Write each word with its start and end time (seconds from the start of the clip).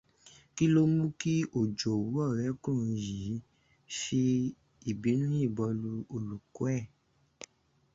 Kí 0.55 0.65
ló 0.73 0.81
mú 0.95 1.05
kí 1.19 1.33
òjòwú 1.59 2.09
ọ̀rẹ́kùnrin 2.27 2.95
yìí 3.05 3.31
fì 3.97 4.21
ìbínú 4.89 5.25
yìnbọn 5.39 5.71
lu 5.81 5.91
olùkọ́ 6.15 6.65
ẹ̀? 6.77 6.81